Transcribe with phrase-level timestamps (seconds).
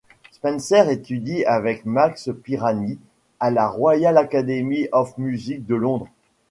[0.31, 2.97] Spencer étudie avec Max Pirani
[3.39, 6.07] à la Royal Academy of Music de Londres.